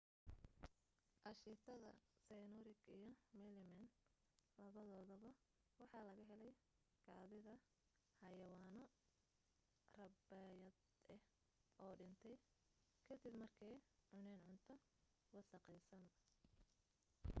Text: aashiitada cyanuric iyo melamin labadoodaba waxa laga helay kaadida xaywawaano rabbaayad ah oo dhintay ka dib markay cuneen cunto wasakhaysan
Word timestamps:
aashiitada 1.29 1.89
cyanuric 2.25 2.79
iyo 2.97 3.11
melamin 3.41 3.87
labadoodaba 4.59 5.29
waxa 5.79 5.99
laga 6.07 6.23
helay 6.31 6.55
kaadida 7.05 7.53
xaywawaano 8.19 8.85
rabbaayad 9.99 10.75
ah 11.15 11.23
oo 11.83 11.93
dhintay 11.99 12.35
ka 13.07 13.13
dib 13.21 13.35
markay 13.43 13.75
cuneen 14.09 14.39
cunto 14.45 14.75
wasakhaysan 15.35 16.03